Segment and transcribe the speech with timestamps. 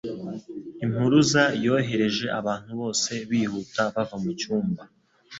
[0.85, 4.81] Impuruza yohereje abantu bose bihuta bava mucyumba.